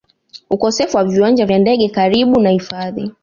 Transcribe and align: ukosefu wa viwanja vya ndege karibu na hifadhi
ukosefu 0.49 0.97
wa 0.97 1.03
viwanja 1.03 1.45
vya 1.45 1.59
ndege 1.59 1.89
karibu 1.89 2.39
na 2.39 2.49
hifadhi 2.49 3.11